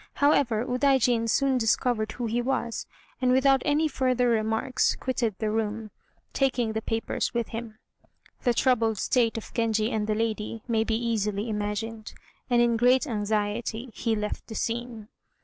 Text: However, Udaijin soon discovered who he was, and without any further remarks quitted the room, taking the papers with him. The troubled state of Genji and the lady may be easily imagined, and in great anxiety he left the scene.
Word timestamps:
However, 0.15 0.65
Udaijin 0.65 1.29
soon 1.29 1.59
discovered 1.59 2.13
who 2.13 2.25
he 2.25 2.41
was, 2.41 2.87
and 3.21 3.31
without 3.31 3.61
any 3.65 3.87
further 3.87 4.29
remarks 4.29 4.95
quitted 4.95 5.35
the 5.37 5.51
room, 5.51 5.91
taking 6.33 6.73
the 6.73 6.81
papers 6.81 7.35
with 7.35 7.49
him. 7.49 7.77
The 8.41 8.55
troubled 8.55 8.97
state 8.97 9.37
of 9.37 9.53
Genji 9.53 9.91
and 9.91 10.07
the 10.07 10.15
lady 10.15 10.63
may 10.67 10.83
be 10.83 10.95
easily 10.95 11.49
imagined, 11.51 12.15
and 12.49 12.63
in 12.63 12.77
great 12.77 13.05
anxiety 13.05 13.91
he 13.93 14.15
left 14.15 14.47
the 14.47 14.55
scene. 14.55 15.07